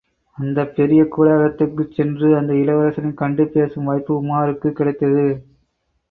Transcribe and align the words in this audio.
அந்தப் 0.37 0.75
பெரிய 0.75 1.01
கூடாரத்திற்குள் 1.07 1.91
சென்று 1.91 2.37
அந்த 2.37 2.53
இளவரசனைக் 2.53 3.17
கண்டு 3.17 3.47
பேசும் 3.47 3.83
வாய்ப்பு 3.83 4.15
உமாருக்குக் 4.23 4.71
கிடைத்தது. 4.71 5.25